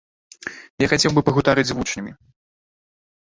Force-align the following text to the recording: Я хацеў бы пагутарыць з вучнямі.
Я 0.83 0.87
хацеў 0.93 1.11
бы 1.17 1.21
пагутарыць 1.27 1.67
з 1.71 1.77
вучнямі. 1.79 2.11